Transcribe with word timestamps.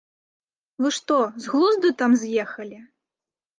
Вы 0.85 0.89
што, 0.97 1.17
з 1.45 1.53
глузду 1.53 1.93
там 2.01 2.19
з'ехалі? 2.25 2.83